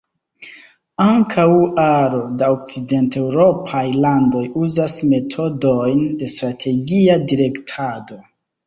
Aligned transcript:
Ankaŭ 1.03 1.45
aro 1.83 2.21
da 2.39 2.49
okcidenteŭropaj 2.55 3.85
landoj 4.07 4.43
uzas 4.65 4.99
metodojn 5.15 6.05
de 6.25 6.35
strategia 6.39 7.25
direktado. 7.35 8.25